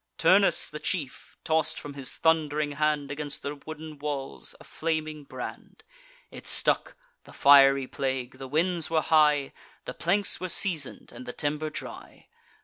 Turnus, 0.17 0.67
the 0.67 0.79
chief, 0.79 1.37
toss'd 1.43 1.77
from 1.77 1.93
his 1.93 2.17
thund'ring 2.17 2.71
hand 2.77 3.11
Against 3.11 3.43
the 3.43 3.61
wooden 3.67 3.99
walls, 3.99 4.55
a 4.59 4.63
flaming 4.63 5.25
brand: 5.25 5.83
It 6.31 6.47
stuck, 6.47 6.95
the 7.25 7.33
fiery 7.33 7.85
plague; 7.85 8.39
the 8.39 8.47
winds 8.47 8.89
were 8.89 9.03
high; 9.03 9.53
The 9.85 9.93
planks 9.93 10.39
were 10.39 10.49
season'd, 10.49 11.11
and 11.11 11.27
the 11.27 11.33
timber 11.33 11.69
dry. 11.69 12.29